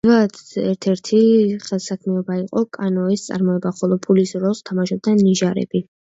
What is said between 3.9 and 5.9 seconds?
ფულის როლს თამაშობდა ნიჟარები.